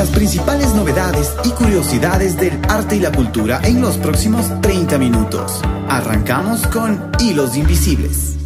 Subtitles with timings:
[0.00, 5.60] las principales novedades y curiosidades del arte y la cultura en los próximos 30 minutos.
[5.90, 8.38] Arrancamos con Hilos Invisibles.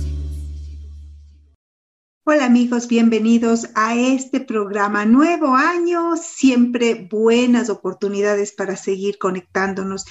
[2.25, 5.04] Hola amigos, bienvenidos a este programa.
[5.04, 10.07] Nuevo año, siempre buenas oportunidades para seguir conectándonos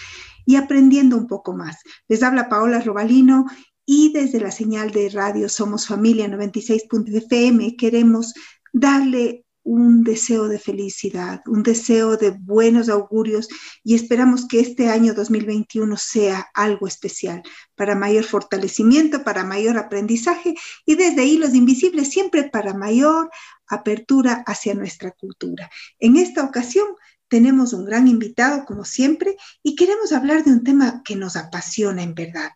[0.45, 1.75] y aprendiendo un poco más.
[2.07, 3.47] Les habla Paola Robalino
[3.85, 8.33] y desde la señal de radio Somos Familia 96.fm queremos
[8.71, 13.47] darle un deseo de felicidad, un deseo de buenos augurios
[13.83, 17.41] y esperamos que este año 2021 sea algo especial
[17.75, 20.55] para mayor fortalecimiento, para mayor aprendizaje
[20.85, 23.29] y desde hilos invisibles siempre para mayor
[23.67, 25.69] apertura hacia nuestra cultura.
[25.99, 26.87] En esta ocasión
[27.33, 32.03] tenemos un gran invitado, como siempre, y queremos hablar de un tema que nos apasiona
[32.03, 32.51] en verdad,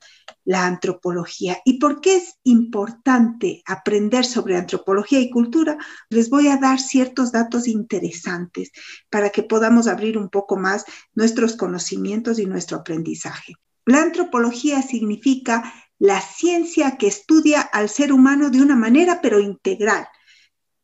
[0.46, 1.58] la antropología.
[1.66, 5.80] ¿Y por qué es importante aprender sobre antropología y cultura?
[6.12, 8.70] Les voy a dar ciertos datos interesantes
[9.10, 13.56] para que podamos abrir un poco más nuestros conocimientos y nuestro aprendizaje.
[13.84, 20.08] La antropología significa la ciencia que estudia al ser humano de una manera pero integral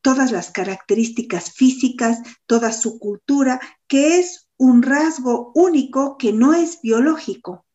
[0.03, 6.79] todas las características físicas, toda su cultura, que es un rasgo único que no es
[6.81, 7.65] biológico.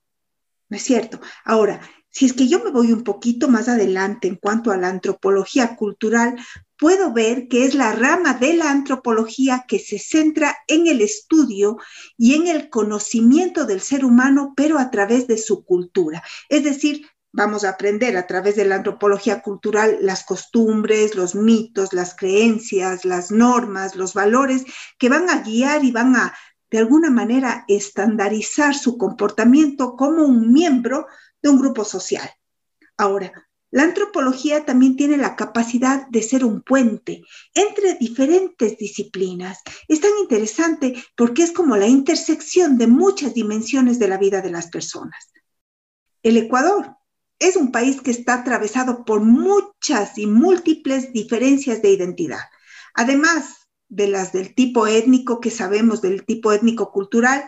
[0.68, 1.20] ¿no es cierto?
[1.44, 4.88] Ahora, si es que yo me voy un poquito más adelante en cuanto a la
[4.88, 6.36] antropología cultural,
[6.76, 11.76] puedo ver que es la rama de la antropología que se centra en el estudio
[12.16, 16.22] y en el conocimiento del ser humano, pero a través de su cultura.
[16.48, 21.92] Es decir, vamos a aprender a través de la antropología cultural las costumbres, los mitos,
[21.92, 24.64] las creencias, las normas, los valores
[24.98, 26.34] que van a guiar y van a
[26.70, 31.06] de alguna manera estandarizar su comportamiento como un miembro
[31.42, 32.28] de un grupo social.
[32.96, 33.32] Ahora,
[33.70, 37.22] la antropología también tiene la capacidad de ser un puente
[37.54, 39.60] entre diferentes disciplinas.
[39.88, 44.50] Es tan interesante porque es como la intersección de muchas dimensiones de la vida de
[44.50, 45.32] las personas.
[46.22, 46.97] El Ecuador
[47.38, 52.40] es un país que está atravesado por muchas y múltiples diferencias de identidad.
[52.94, 57.46] Además, de las del tipo étnico que sabemos, del tipo étnico cultural,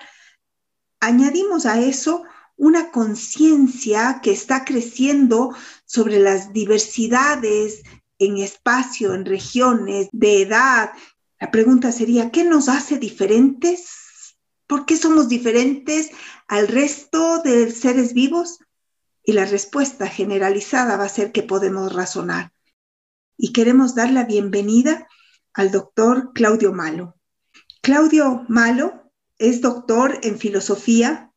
[1.01, 2.25] añadimos a eso
[2.57, 5.55] una conciencia que está creciendo
[5.87, 7.83] sobre las diversidades
[8.19, 10.93] en espacio, en regiones, de edad.
[11.41, 14.37] La pregunta sería, ¿qué nos hace diferentes?
[14.67, 16.11] ¿Por qué somos diferentes
[16.49, 18.59] al resto de seres vivos?
[19.23, 22.53] Y la respuesta generalizada va a ser que podemos razonar.
[23.37, 25.09] Y queremos dar la bienvenida
[25.55, 27.17] al doctor Claudio Malo.
[27.83, 31.33] Claudio Malo es doctor en filosofía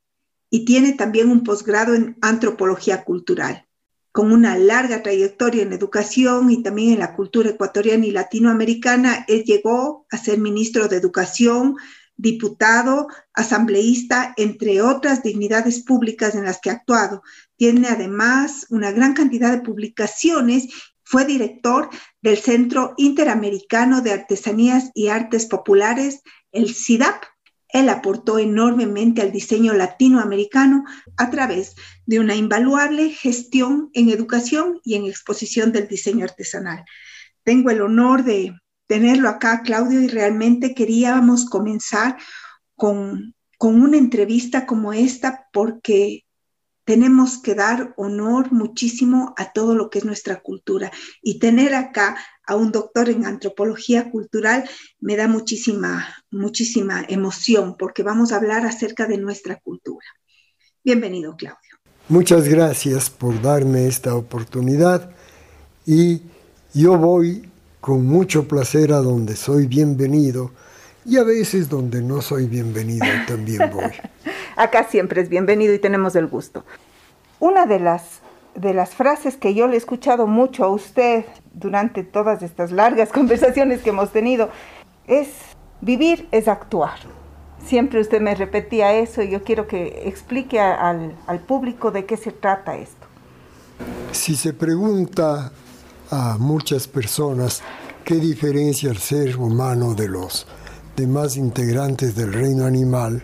[0.49, 3.65] y tiene también un posgrado en antropología cultural,
[4.11, 9.25] con una larga trayectoria en educación y también en la cultura ecuatoriana y latinoamericana.
[9.27, 11.77] Él llegó a ser ministro de Educación,
[12.15, 17.21] diputado, asambleísta, entre otras dignidades públicas en las que ha actuado.
[17.57, 20.67] Tiene además una gran cantidad de publicaciones
[21.03, 21.89] fue director
[22.21, 27.23] del Centro Interamericano de Artesanías y Artes Populares, el CIDAP.
[27.69, 30.85] Él aportó enormemente al diseño latinoamericano
[31.17, 31.75] a través
[32.05, 36.83] de una invaluable gestión en educación y en exposición del diseño artesanal.
[37.43, 38.55] Tengo el honor de
[38.87, 42.17] tenerlo acá, Claudio, y realmente queríamos comenzar
[42.75, 46.25] con, con una entrevista como esta porque
[46.85, 50.91] tenemos que dar honor muchísimo a todo lo que es nuestra cultura.
[51.21, 58.03] Y tener acá a un doctor en antropología cultural me da muchísima, muchísima emoción porque
[58.03, 60.05] vamos a hablar acerca de nuestra cultura.
[60.83, 61.57] Bienvenido, Claudio.
[62.09, 65.09] Muchas gracias por darme esta oportunidad
[65.85, 66.21] y
[66.73, 67.49] yo voy
[67.83, 70.51] con mucho placer a donde soy bienvenido
[71.03, 73.91] y a veces donde no soy bienvenido también voy.
[74.55, 76.63] Acá siempre es bienvenido y tenemos el gusto.
[77.41, 78.21] Una de las,
[78.55, 83.09] de las frases que yo le he escuchado mucho a usted durante todas estas largas
[83.11, 84.47] conversaciones que hemos tenido
[85.05, 85.27] es
[85.81, 86.99] vivir es actuar.
[87.65, 92.15] Siempre usted me repetía eso y yo quiero que explique al, al público de qué
[92.15, 93.07] se trata esto.
[94.13, 95.51] Si se pregunta
[96.13, 97.63] a muchas personas
[98.03, 100.45] qué diferencia el ser humano de los
[100.95, 103.23] demás integrantes del reino animal,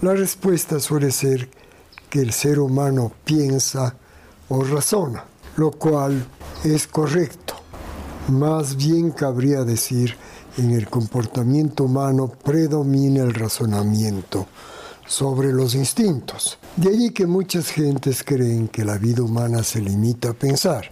[0.00, 1.50] la respuesta suele ser
[2.08, 3.94] que el ser humano piensa
[4.48, 5.24] o razona,
[5.56, 6.26] lo cual
[6.64, 7.54] es correcto.
[8.28, 10.16] Más bien cabría decir,
[10.56, 14.46] en el comportamiento humano predomina el razonamiento
[15.06, 16.58] sobre los instintos.
[16.76, 20.90] De allí que muchas gentes creen que la vida humana se limita a pensar.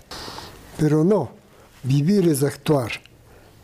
[0.76, 1.37] Pero no,
[1.82, 2.90] vivir es actuar.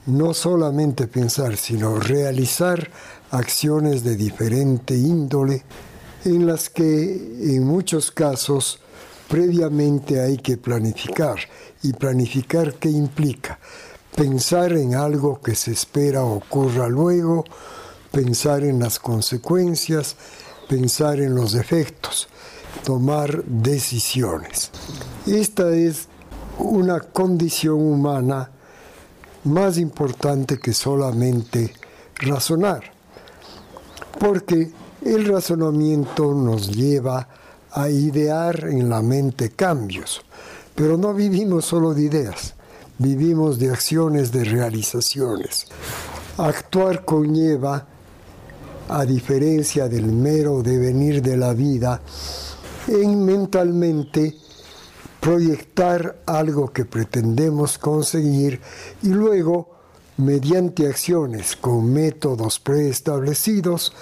[0.07, 2.91] no solamente pensar, sino realizar
[3.31, 5.65] acciones de diferente índole
[6.25, 7.15] en las que
[7.55, 8.81] en muchos casos
[9.29, 11.39] previamente hay que planificar.
[11.83, 13.59] ¿Y planificar qué implica?
[14.15, 17.45] Pensar en algo que se espera ocurra luego,
[18.13, 20.17] pensar en las consecuencias,
[20.69, 22.29] pensar en los efectos,
[22.85, 24.71] tomar decisiones.
[25.27, 26.09] Esta es
[26.59, 28.51] una condición humana
[29.45, 31.73] más importante que solamente
[32.17, 32.83] razonar,
[34.19, 34.71] porque
[35.03, 37.29] el razonamiento nos lleva
[37.73, 40.23] a idear en la mente cambios,
[40.75, 42.55] pero no vivimos solo de ideas,
[42.99, 45.67] vivimos de acciones, de realizaciones.
[46.39, 47.87] Actuar conlleva,
[48.89, 52.01] a diferencia del mero devenir de la vida,
[52.87, 54.37] en mentalmente
[55.25, 58.61] proyectar algo que pretendemos conseguir
[59.03, 59.71] y luego,
[60.19, 63.95] mediante acciones con métodos preestablecidos,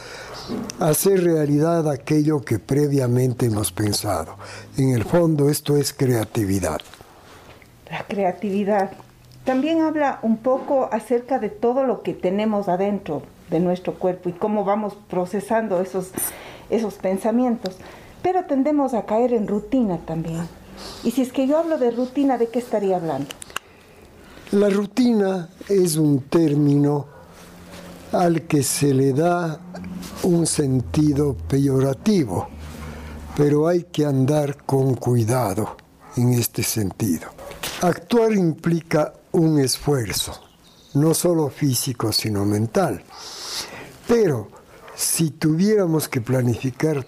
[0.80, 4.34] hacer realidad aquello que previamente hemos pensado.
[4.76, 6.80] En el fondo esto es creatividad.
[7.88, 8.90] La creatividad.
[9.44, 14.32] También habla un poco acerca de todo lo que tenemos adentro de nuestro cuerpo y
[14.32, 16.10] cómo vamos procesando esos,
[16.68, 17.76] esos pensamientos.
[18.24, 20.61] Pero tendemos a caer en rutina también.
[21.04, 23.28] Y si es que yo hablo de rutina, ¿de qué estaría hablando?
[24.52, 27.06] La rutina es un término
[28.12, 29.58] al que se le da
[30.24, 32.48] un sentido peyorativo,
[33.36, 35.76] pero hay que andar con cuidado
[36.16, 37.28] en este sentido.
[37.80, 40.38] Actuar implica un esfuerzo,
[40.94, 43.02] no solo físico, sino mental.
[44.06, 44.48] Pero
[44.94, 47.06] si tuviéramos que planificar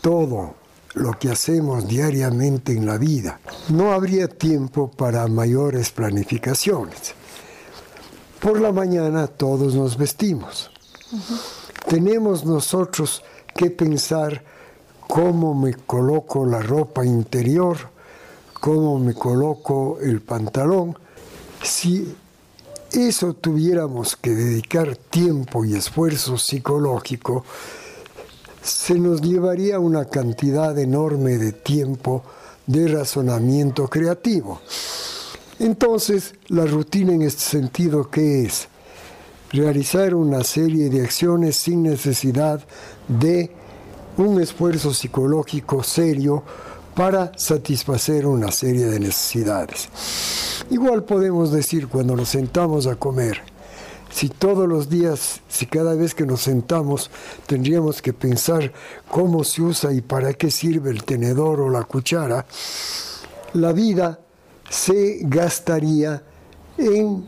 [0.00, 0.54] todo
[0.94, 3.40] lo que hacemos diariamente en la vida.
[3.68, 7.14] No habría tiempo para mayores planificaciones.
[8.40, 10.70] Por la mañana todos nos vestimos.
[11.88, 13.22] Tenemos nosotros
[13.54, 14.44] que pensar
[15.06, 17.76] cómo me coloco la ropa interior,
[18.60, 20.96] cómo me coloco el pantalón.
[21.62, 22.14] Si
[22.92, 27.44] eso tuviéramos que dedicar tiempo y esfuerzo psicológico,
[28.64, 32.24] se nos llevaría una cantidad enorme de tiempo
[32.66, 34.60] de razonamiento creativo.
[35.58, 38.68] Entonces, la rutina en este sentido, ¿qué es?
[39.52, 42.60] Realizar una serie de acciones sin necesidad
[43.06, 43.52] de
[44.16, 46.42] un esfuerzo psicológico serio
[46.94, 49.88] para satisfacer una serie de necesidades.
[50.70, 53.42] Igual podemos decir cuando nos sentamos a comer,
[54.14, 57.10] si todos los días, si cada vez que nos sentamos
[57.48, 58.72] tendríamos que pensar
[59.10, 62.46] cómo se usa y para qué sirve el tenedor o la cuchara,
[63.54, 64.20] la vida
[64.70, 66.22] se gastaría
[66.78, 67.24] en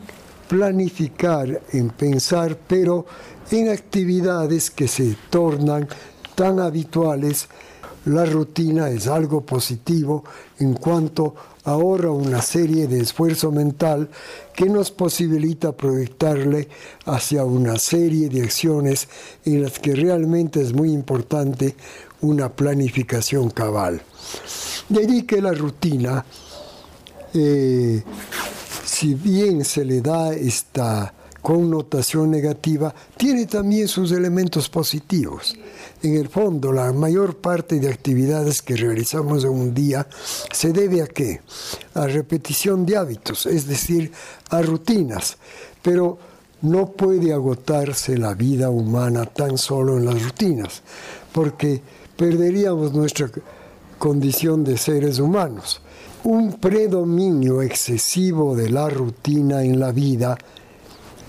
[0.47, 3.05] planificar, en pensar, pero
[3.51, 5.89] en actividades que se tornan
[6.35, 7.49] tan habituales
[8.07, 10.23] la rutina es algo positivo
[10.59, 14.09] en cuanto ahorra una serie de esfuerzo mental
[14.55, 16.69] que nos posibilita proyectarle
[17.05, 19.09] hacia una serie de acciones
[19.43, 21.75] en las que realmente es muy importante
[22.21, 24.01] una planificación cabal.
[24.87, 26.23] De allí que la rutina,
[27.33, 28.01] eh,
[28.85, 31.13] si bien se le da esta
[31.47, 35.55] connotación negativa, tiene también sus elementos positivos.
[36.03, 40.05] En el fondo, la mayor parte de actividades que realizamos en un día
[40.51, 41.39] se debe a qué?
[41.93, 44.11] A repetición de hábitos, es decir,
[44.49, 45.37] a rutinas.
[45.81, 46.17] Pero
[46.63, 50.81] no puede agotarse la vida humana tan solo en las rutinas,
[51.31, 51.81] porque
[52.17, 53.31] perderíamos nuestra
[53.97, 55.79] condición de seres humanos.
[56.25, 60.37] Un predominio excesivo de la rutina en la vida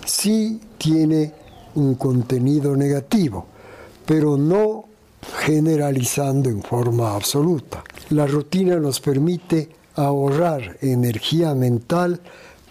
[0.08, 1.32] sí tiene
[1.74, 3.46] un contenido negativo
[4.08, 4.86] pero no
[5.44, 7.84] generalizando en forma absoluta.
[8.08, 12.18] La rutina nos permite ahorrar energía mental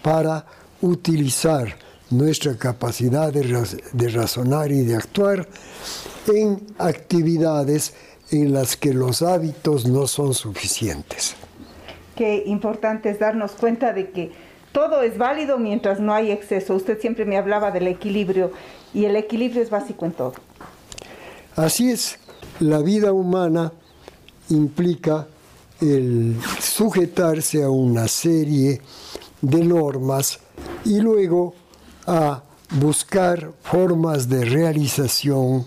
[0.02, 0.44] para
[0.82, 1.76] utilizar
[2.10, 5.46] nuestra capacidad de, razonar y de actuar
[6.26, 7.94] en actividades
[8.32, 11.36] en las que los hábitos no son suficientes.
[12.16, 14.32] Qué importante es darnos cuenta de que
[14.72, 16.74] todo es válido mientras no hay exceso.
[16.74, 18.52] Usted siempre me hablaba del equilibrio
[18.94, 20.34] y el equilibrio es básico en todo.
[21.56, 22.18] Así es,
[22.60, 23.72] la vida humana
[24.50, 25.26] implica
[25.80, 28.80] el sujetarse a una serie
[29.40, 30.40] de normas
[30.84, 31.54] y luego
[32.06, 32.42] a
[32.80, 35.64] buscar formas de realización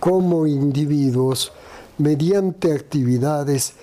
[0.00, 1.52] como individuos
[1.98, 3.74] mediante actividades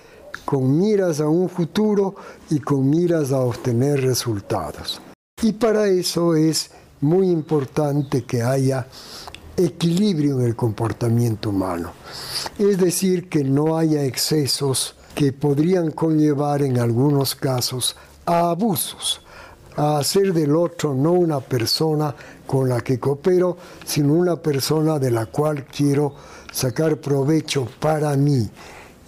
[0.44, 2.14] con miras a un futuro
[2.50, 5.00] y con miras a obtener resultados.
[5.42, 6.70] Y para eso es
[7.00, 8.86] muy importante que haya
[9.56, 11.92] equilibrio en el comportamiento humano.
[12.58, 17.96] Es decir, que no haya excesos que podrían conllevar en algunos casos
[18.26, 19.20] a abusos,
[19.76, 22.14] a hacer del otro no una persona
[22.46, 26.14] con la que coopero, sino una persona de la cual quiero
[26.52, 28.48] sacar provecho para mí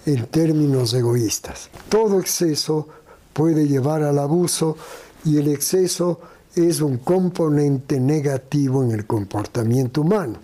[0.07, 1.69] en términos egoístas.
[1.89, 2.87] Todo exceso
[3.33, 4.77] puede llevar al abuso
[5.25, 6.21] y el exceso
[6.55, 10.39] es un componente negativo en el comportamiento humano.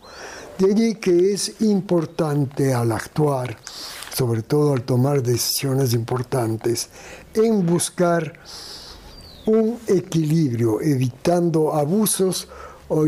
[0.59, 3.55] De allí que es importante al actuar,
[4.13, 6.89] sobre todo al tomar decisiones importantes,
[7.33, 8.33] en buscar
[9.45, 12.49] un equilibrio, evitando abusos
[12.89, 13.05] o,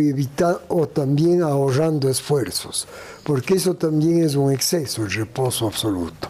[0.70, 2.88] o también ahorrando esfuerzos,
[3.24, 6.30] porque eso también es un exceso, el reposo absoluto.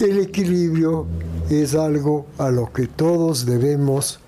[0.00, 1.06] El equilibrio
[1.50, 4.20] es algo a lo que todos debemos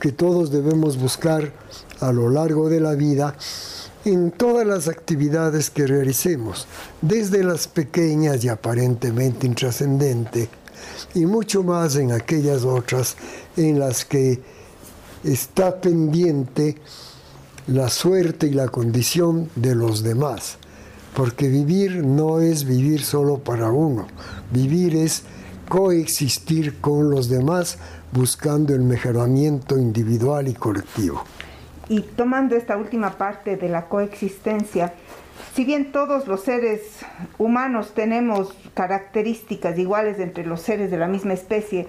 [0.00, 1.52] que todos debemos buscar
[2.00, 3.36] a lo largo de la vida
[4.04, 6.66] en todas las actividades que realicemos,
[7.02, 10.48] desde las pequeñas y aparentemente intrascendentes,
[11.14, 13.16] y mucho más en aquellas otras
[13.56, 14.40] en las que
[15.24, 16.76] está pendiente
[17.68, 20.58] la suerte y la condición de los demás.
[21.14, 24.06] Porque vivir no es vivir solo para uno,
[24.50, 25.22] vivir es
[25.68, 27.78] coexistir con los demás
[28.12, 31.22] buscando el mejoramiento individual y colectivo.
[31.88, 34.94] Y tomando esta última parte de la coexistencia,
[35.54, 36.80] si bien todos los seres
[37.36, 41.86] humanos tenemos características iguales entre los seres de la misma especie,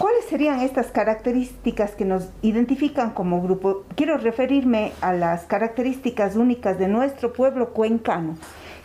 [0.00, 3.84] ¿cuáles serían estas características que nos identifican como grupo?
[3.96, 8.38] Quiero referirme a las características únicas de nuestro pueblo cuencano.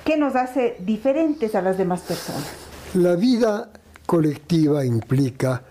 [0.03, 2.43] ¿Qué nos hace diferentes a las demás personas?
[2.95, 3.69] La vida
[4.05, 5.63] colectiva implica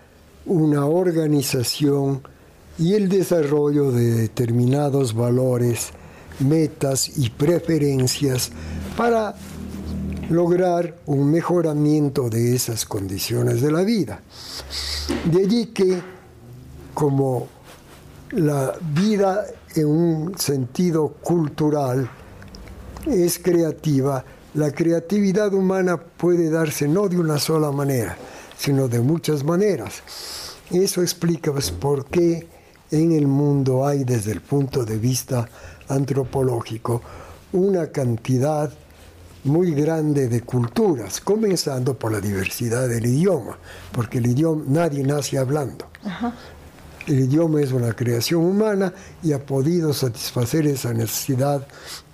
[0.47, 2.23] una organización
[2.79, 5.91] y el desarrollo de determinados valores,
[6.39, 8.51] metas y preferencias
[8.97, 9.35] para
[10.29, 14.21] lograr un mejoramiento de esas condiciones de la vida.
[15.31, 16.01] De allí que
[16.93, 17.47] como
[18.31, 22.09] la vida en un sentido cultural
[23.05, 24.23] es creativa,
[24.55, 28.17] la creatividad humana puede darse no de una sola manera,
[28.57, 30.01] sino de muchas maneras.
[30.71, 32.47] Eso explica pues, por qué
[32.89, 35.47] en el mundo hay desde el punto de vista
[35.89, 37.01] antropológico
[37.51, 38.71] una cantidad
[39.45, 43.57] muy grande de culturas, comenzando por la diversidad del idioma,
[43.91, 45.85] porque el idioma nadie nace hablando.
[47.07, 51.65] El idioma es una creación humana y ha podido satisfacer esa necesidad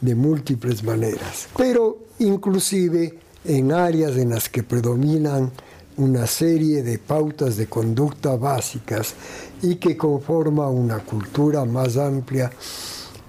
[0.01, 1.47] de múltiples maneras.
[1.55, 5.51] Pero inclusive en áreas en las que predominan
[5.97, 9.13] una serie de pautas de conducta básicas
[9.61, 12.51] y que conforma una cultura más amplia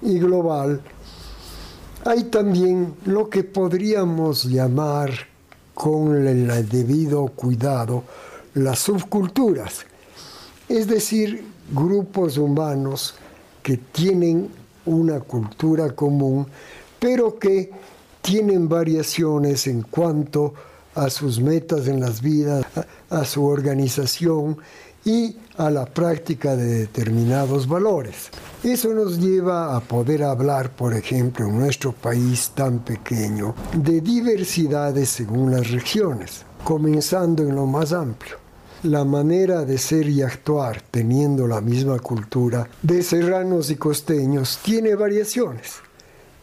[0.01, 0.81] y global,
[2.05, 5.11] hay también lo que podríamos llamar
[5.73, 8.03] con el debido cuidado
[8.53, 9.85] las subculturas,
[10.69, 13.15] es decir, grupos humanos
[13.63, 14.49] que tienen
[14.85, 16.45] una cultura común,
[16.99, 17.71] pero que
[18.21, 20.53] tienen variaciones en cuanto
[20.95, 22.65] a sus metas en las vidas,
[23.09, 24.57] a su organización
[25.05, 28.29] y a la práctica de determinados valores.
[28.63, 35.09] Eso nos lleva a poder hablar, por ejemplo, en nuestro país tan pequeño, de diversidades
[35.09, 38.37] según las regiones, comenzando en lo más amplio.
[38.83, 44.95] La manera de ser y actuar teniendo la misma cultura de serranos y costeños tiene
[44.95, 45.75] variaciones,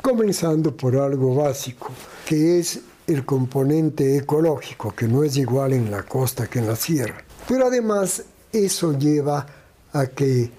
[0.01, 1.91] comenzando por algo básico,
[2.25, 6.77] que es el componente ecológico, que no es igual en la costa que en la
[6.77, 7.25] sierra.
[7.47, 9.47] Pero además eso lleva
[9.93, 10.51] a que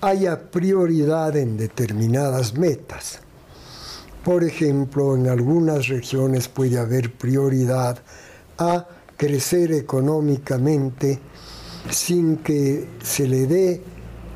[0.00, 3.20] haya prioridad en determinadas metas.
[4.24, 7.98] Por ejemplo, en algunas regiones puede haber prioridad
[8.58, 8.86] a
[9.16, 11.18] crecer económicamente
[11.90, 13.82] sin que se le dé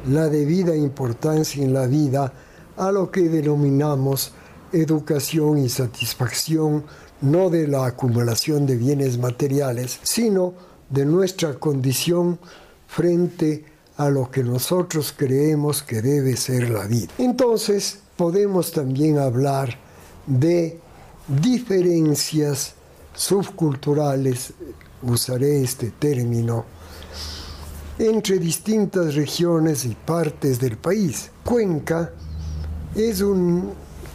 [0.09, 2.33] la debida importancia en la vida
[2.77, 4.33] a lo que denominamos
[4.73, 6.85] educación y satisfacción
[7.21, 10.55] no de la acumulación de bienes materiales, sino
[10.91, 12.39] de nuestra condición
[12.87, 13.65] frente
[13.97, 17.13] a lo que nosotros creemos que debe ser la vida.
[17.19, 19.79] Entonces, podemos también hablar
[20.27, 20.79] de
[21.27, 22.75] diferencias
[23.15, 24.53] subculturales,
[25.03, 26.65] usaré este término,
[27.99, 31.31] entre distintas regiones y partes del país.
[31.43, 32.13] Cuenca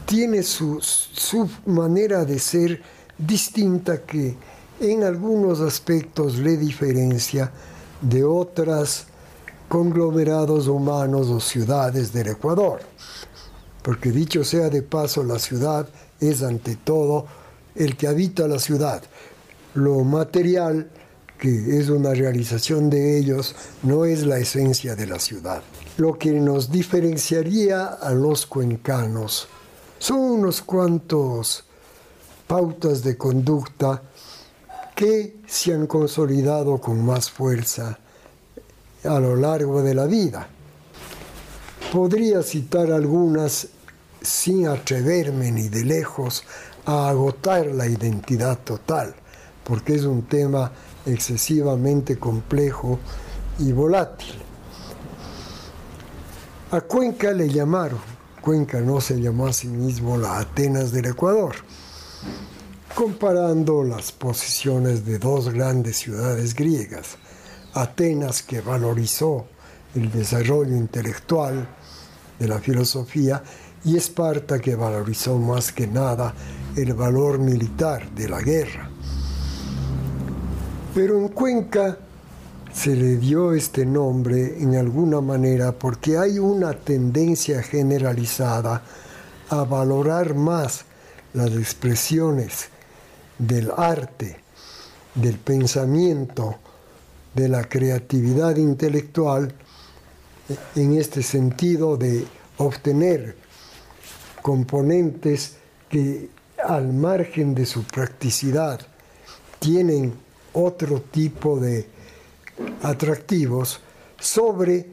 [0.06, 2.82] tiene su, manera de ser
[3.18, 4.36] distinta que
[4.80, 7.52] en algunos aspectos le diferencia
[8.02, 9.06] de otras
[9.70, 12.82] conglomerados humanos o ciudades del Ecuador.
[13.82, 15.88] Porque dicho sea de paso, la ciudad
[16.20, 17.26] es ante todo
[17.76, 19.02] el que habita la ciudad.
[19.74, 20.90] Lo material,
[21.40, 25.62] que es una realización de ellos, no es la esencia de la ciudad.
[25.98, 29.48] Lo que nos diferenciaría a los cuencanos
[29.98, 31.64] son unos cuantos
[32.48, 34.02] pautas de conducta
[35.02, 37.98] que se han consolidado con más fuerza
[39.04, 40.48] a lo largo de la vida.
[41.92, 43.70] Podría citar algunas
[44.22, 46.44] sin atreverme ni de lejos
[46.86, 49.16] a agotar la identidad total,
[49.64, 50.72] porque es un tema
[51.08, 53.00] excesivamente complejo
[53.58, 54.36] y volátil.
[56.70, 58.02] A Cuenca le llamaron,
[58.40, 61.56] Cuenca no se llamó a sí mismo la Atenas del Ecuador,
[62.96, 67.18] comparando las posiciones de dos grandes ciudades griegas,
[67.74, 69.46] Atenas que valorizó
[69.96, 71.68] el desarrollo intelectual
[72.38, 73.42] de la filosofía
[73.86, 76.34] y Esparta que valorizó más que nada
[76.76, 78.90] el valor militar de la guerra.
[80.94, 81.98] Pero en Cuenca
[82.74, 88.82] se le dio este nombre en alguna manera porque hay una tendencia generalizada
[89.50, 90.86] a valorar más
[91.34, 92.71] las expresiones
[93.42, 94.38] del arte,
[95.16, 96.58] del pensamiento,
[97.34, 99.54] de la creatividad intelectual,
[100.76, 102.26] en este sentido de
[102.58, 103.36] obtener
[104.42, 105.58] componentes
[105.90, 106.30] que
[106.64, 108.80] al margen de su practicidad
[109.60, 110.14] tienen
[110.54, 111.88] otro tipo de
[112.84, 113.80] atractivos
[114.20, 114.88] sobre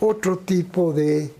[0.00, 1.32] otro tipo de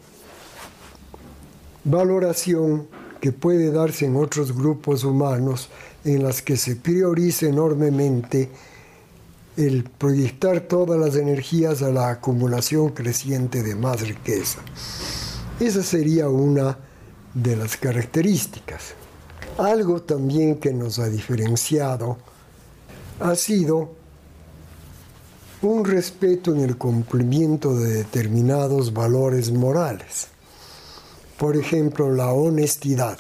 [1.85, 2.89] valoración
[3.21, 5.69] que puede darse en otros grupos humanos
[6.07, 8.49] en las que se prioriza enormemente
[9.57, 14.61] el proyectar todas las energías a la acumulación creciente de más riqueza.
[15.59, 16.79] Esa sería una
[17.35, 18.95] de las características.
[19.59, 22.19] Algo también que nos ha diferenciado
[23.19, 23.91] ha sido
[25.63, 30.29] un respeto en el cumplimiento de determinados valores morales.
[31.37, 33.19] Por ejemplo, la honestidad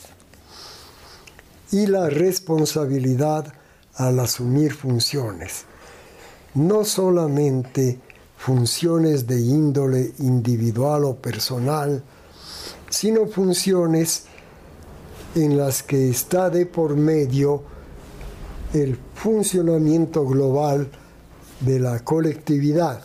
[1.72, 3.52] y la responsabilidad
[3.94, 5.64] al asumir funciones.
[6.55, 7.98] No solamente
[8.37, 12.02] funciones de índole individual o personal,
[12.90, 14.24] sino funciones
[15.35, 17.62] en las que está de por medio
[18.72, 20.88] el funcionamiento global
[21.61, 23.02] de la colectividad.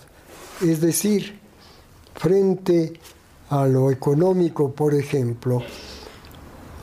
[0.61, 1.39] Es decir,
[2.15, 2.93] frente
[3.49, 5.61] a lo económico, por ejemplo,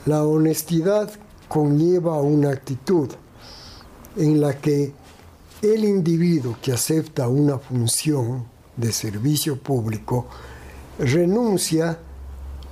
[0.05, 1.11] la honestidad
[1.49, 3.09] conlleva una actitud
[4.15, 4.93] en la que
[5.61, 8.45] el individuo que acepta una función
[8.77, 10.27] de servicio público
[10.97, 11.99] renuncia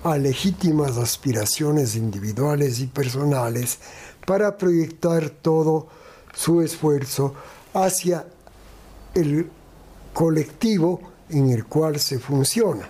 [0.03, 3.79] a legítimas aspiraciones individuales y personales
[4.25, 5.87] para proyectar todo
[6.33, 7.33] su esfuerzo
[7.73, 8.25] hacia
[9.13, 9.49] el
[10.13, 12.87] colectivo en el cual se funciona.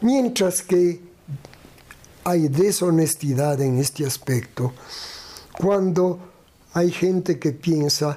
[0.00, 1.11] Mientras que
[2.24, 4.72] hay deshonestidad en este aspecto
[5.58, 6.18] cuando
[6.72, 8.16] hay gente que piensa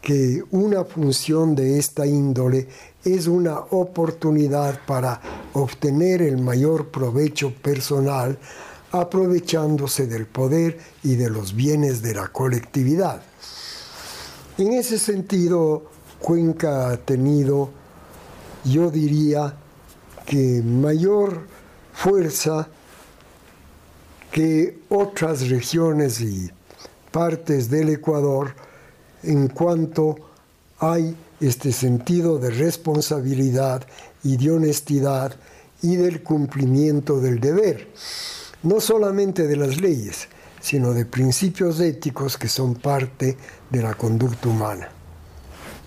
[0.00, 2.68] que una función de esta índole
[3.04, 5.20] es una oportunidad para
[5.54, 8.38] obtener el mayor provecho personal
[8.92, 13.22] aprovechándose del poder y de los bienes de la colectividad.
[14.56, 17.70] En ese sentido, Cuenca ha tenido,
[18.64, 19.56] yo diría,
[20.26, 21.46] que mayor
[21.92, 22.68] fuerza
[24.34, 26.50] que otras regiones y
[27.12, 28.52] partes del Ecuador
[29.22, 30.16] en cuanto
[30.80, 33.86] hay este sentido de responsabilidad
[34.24, 35.36] y de honestidad
[35.82, 37.86] y del cumplimiento del deber,
[38.64, 40.26] no solamente de las leyes,
[40.60, 43.36] sino de principios éticos que son parte
[43.70, 44.88] de la conducta humana.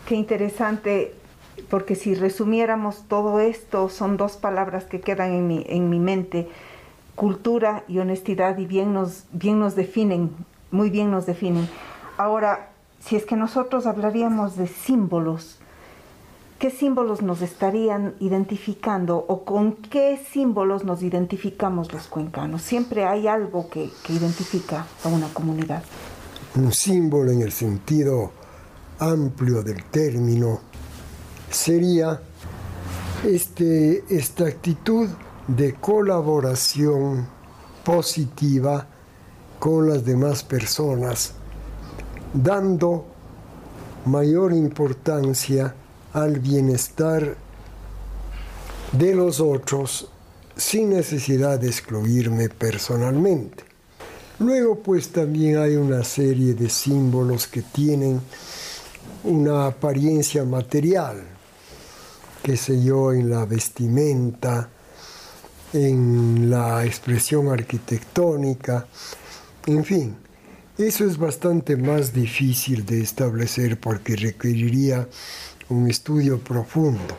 [0.08, 1.14] Qué interesante,
[1.70, 6.48] porque si resumiéramos todo esto, son dos palabras que quedan en mi, en mi mente,
[7.18, 10.30] cultura y honestidad, y bien nos, bien nos definen,
[10.70, 11.68] muy bien nos definen.
[12.16, 12.70] Ahora,
[13.04, 15.58] si es que nosotros hablaríamos de símbolos,
[16.60, 22.62] ¿qué símbolos nos estarían identificando o con qué símbolos nos identificamos los cuencanos?
[22.62, 25.84] Siempre hay algo que, identifica a una comunidad.
[26.56, 28.32] Un símbolo en el sentido
[29.00, 30.60] amplio del término
[31.50, 32.22] sería
[33.24, 35.10] este, esta actitud
[35.48, 37.28] de colaboración
[37.84, 38.88] positiva
[39.60, 41.34] con las demás personas,
[42.34, 43.06] dando
[44.06, 45.74] mayor importancia
[46.14, 47.38] al bienestar
[48.92, 50.10] de los otros
[50.56, 53.64] sin necesidad de excluirme personalmente.
[54.40, 58.22] Luego pues también hay una serie de símbolos que tienen
[59.24, 61.24] una apariencia material,
[62.44, 64.70] qué sé yo, en la vestimenta,
[65.74, 68.88] en la expresión arquitectónica,
[69.66, 70.16] en fin,
[70.78, 75.08] eso es bastante más difícil de establecer porque requeriría
[75.70, 77.16] un estudio profundo.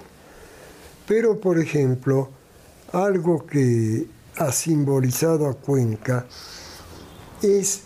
[1.07, 2.31] Pero, por ejemplo,
[2.93, 4.07] algo que
[4.37, 6.27] ha simbolizado a Cuenca
[7.43, 7.83] es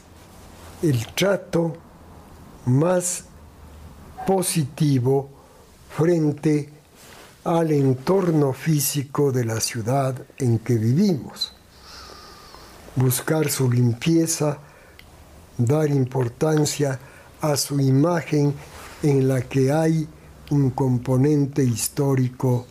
[0.83, 1.77] el trato
[2.67, 3.25] más
[4.27, 5.31] positivo
[5.97, 6.69] frente
[7.45, 11.53] al entorno físico de la ciudad en que vivimos.
[12.95, 14.59] Buscar su limpieza,
[15.59, 16.99] dar importancia
[17.41, 18.55] a su imagen
[19.03, 20.09] en la que hay
[20.51, 22.67] un componente histórico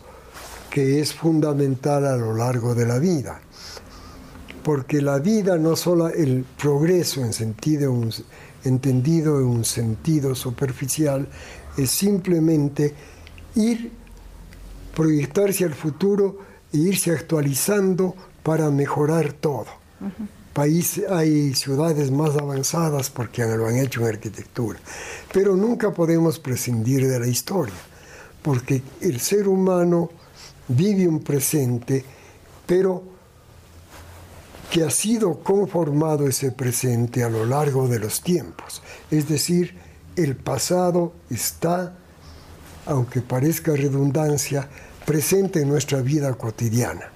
[0.70, 3.40] que es fundamental a lo largo de la vida.
[4.62, 7.92] Porque la vida no solo el progreso en sentido,
[8.64, 11.28] entendido en un sentido superficial,
[11.76, 12.94] es simplemente
[13.56, 14.01] ir,
[14.94, 16.38] proyectarse al futuro
[16.72, 19.66] e irse actualizando para mejorar todo.
[21.10, 24.78] hay ciudades más avanzadas porque lo han hecho en arquitectura,
[25.32, 27.74] pero nunca podemos prescindir de la historia,
[28.42, 30.10] porque el ser humano
[30.68, 32.04] vive un presente,
[32.66, 33.12] pero
[34.70, 38.82] que ha sido conformado ese presente a lo largo de los tiempos.
[39.10, 39.76] Es decir,
[40.16, 41.94] el pasado está,
[42.86, 44.68] aunque parezca redundancia,
[45.04, 47.10] presente en nuestra vida cotidiana.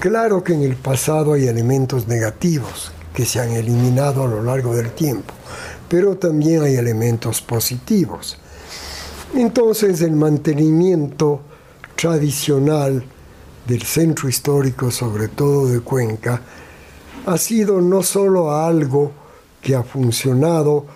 [0.00, 4.74] Claro que en el pasado hay elementos negativos que se han eliminado a lo largo
[4.74, 5.32] del tiempo,
[5.88, 8.38] pero también hay elementos positivos.
[9.34, 11.40] Entonces el mantenimiento
[11.96, 13.04] tradicional
[13.66, 16.42] del centro histórico, sobre todo de Cuenca,
[17.24, 19.12] ha sido no solo algo
[19.60, 20.86] que ha funcionado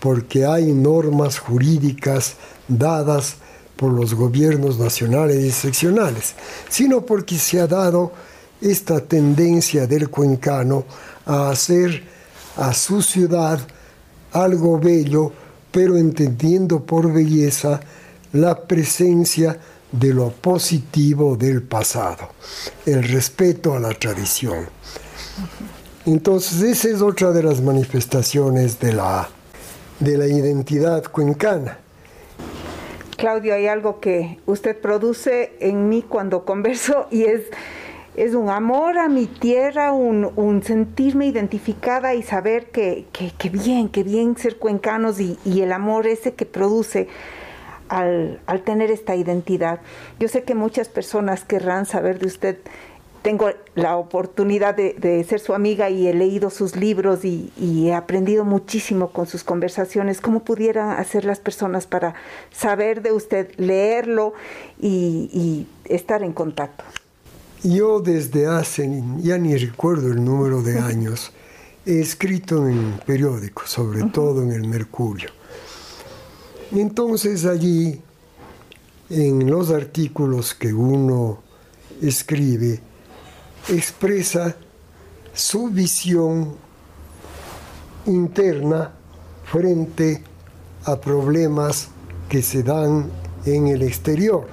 [0.00, 2.36] porque hay normas jurídicas
[2.68, 3.36] dadas
[3.76, 6.34] por los gobiernos nacionales y seccionales,
[6.68, 8.12] sino porque se ha dado
[8.60, 10.84] esta tendencia del cuencano
[11.26, 12.04] a hacer
[12.56, 13.60] a su ciudad
[14.32, 15.32] algo bello,
[15.70, 17.80] pero entendiendo por belleza
[18.32, 19.58] la presencia
[19.92, 22.30] de lo positivo del pasado,
[22.84, 24.66] el respeto a la tradición.
[26.06, 29.28] Entonces, esa es otra de las manifestaciones de la,
[30.00, 31.78] de la identidad cuencana.
[33.16, 37.42] Claudio, hay algo que usted produce en mí cuando converso y es,
[38.14, 44.02] es un amor a mi tierra, un, sentirme identificada y saber que, que, bien, que
[44.02, 47.08] bien ser cuencanos y, y el amor ese que produce
[47.88, 49.80] al, tener esta identidad.
[50.18, 52.58] Yo sé que muchas personas querrán saber de usted.
[53.26, 58.44] Tengo la oportunidad de, ser su amiga y he leído sus libros y, he aprendido
[58.44, 60.20] muchísimo con sus conversaciones.
[60.20, 62.14] ¿Cómo pudieran hacer las personas para
[62.52, 64.34] saber de usted, leerlo
[64.80, 66.84] y, estar en contacto?
[67.64, 71.32] Yo desde hace, ya ni recuerdo el número de años,
[71.84, 75.30] he escrito en periódicos, sobre todo en el Mercurio.
[76.70, 78.00] Entonces allí,
[79.10, 81.40] en los artículos que uno
[82.00, 82.85] escribe,
[83.68, 84.56] expresa
[85.32, 86.56] su visión
[88.06, 88.92] interna
[89.44, 90.22] frente
[90.84, 91.88] a problemas
[92.28, 93.10] que se dan
[93.44, 94.46] en el exterior.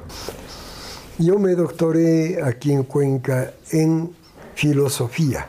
[1.19, 4.11] Yo me doctoré aquí en Cuenca en
[4.55, 5.47] filosofía.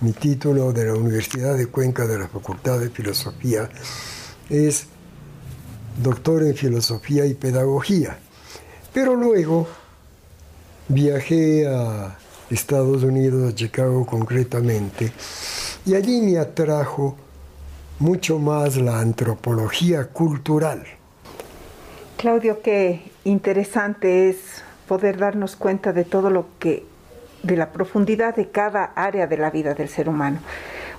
[0.00, 3.68] Mi título de la Universidad de Cuenca de la Facultad de Filosofía
[4.48, 4.86] es
[6.02, 8.18] doctor en filosofía y pedagogía.
[8.92, 9.68] Pero luego
[10.88, 12.18] viajé a
[12.52, 15.12] Estados Unidos, Chicago concretamente,
[15.86, 17.16] y allí me atrajo
[17.98, 20.84] mucho más la antropología cultural.
[22.16, 24.36] Claudio, qué interesante es
[24.86, 26.84] poder darnos cuenta de todo lo que,
[27.42, 30.38] de la profundidad de cada área de la vida del ser humano.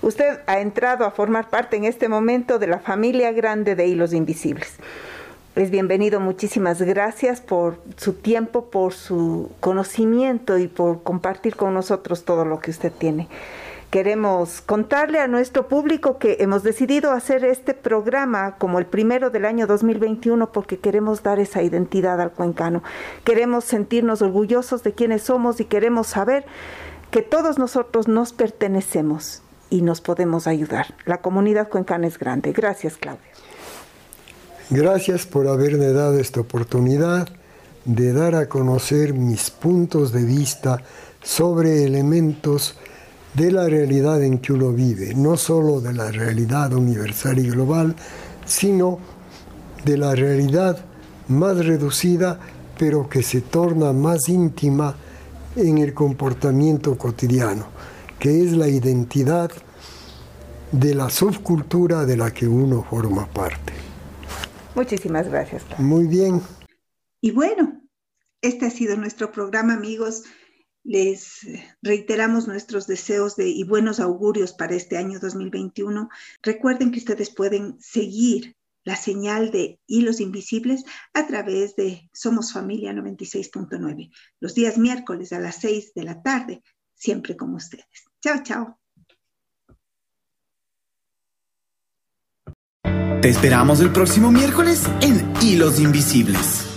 [0.02, 4.12] Usted ha entrado a formar parte en este momento de la familia grande de Hilos
[4.12, 4.78] Invisibles.
[5.56, 12.26] Es bienvenido, muchísimas gracias por su tiempo, por su conocimiento y por compartir con nosotros
[12.26, 13.28] todo lo que usted tiene.
[13.92, 19.46] Queremos contarle a nuestro público que hemos decidido hacer este programa como el primero del
[19.46, 22.82] año 2021 porque queremos dar esa identidad al cuencano.
[23.24, 26.46] Queremos sentirnos orgullosos de quienes somos y queremos saber
[27.12, 30.96] que todos nosotros nos pertenecemos y nos podemos ayudar.
[31.06, 32.54] La comunidad cuencana es grande.
[32.54, 33.22] Gracias, Claudia.
[34.76, 37.30] Gracias por haberme dado esta oportunidad
[37.86, 40.82] de dar a conocer mis puntos de vista
[41.22, 42.76] sobre elementos
[43.36, 47.96] de la realidad en que uno vive, no solo de la realidad universal y global,
[48.48, 48.98] sino
[49.86, 50.84] de la realidad
[51.28, 52.40] más reducida,
[52.76, 54.96] pero que se torna más íntima
[55.56, 57.68] en el comportamiento cotidiano,
[58.18, 59.52] que es la identidad
[60.72, 63.93] de la subcultura de la que uno forma parte.
[64.76, 65.64] Muchísimas gracias.
[65.80, 66.42] Muy bien.
[67.22, 67.82] Y bueno,
[68.42, 70.24] este ha sido nuestro programa, amigos.
[70.84, 71.48] Les
[71.82, 76.10] reiteramos nuestros deseos de, y buenos augurios para este año 2021.
[76.42, 80.84] Recuerden que ustedes pueden seguir la señal de Hilos Invisibles
[81.14, 86.64] a través de Somos Familia 96.9, los días miércoles a las 6 de la tarde,
[86.94, 87.88] siempre con ustedes.
[88.22, 88.83] Chao, chao.
[93.24, 96.73] Te esperamos el próximo miércoles en Hilos Invisibles.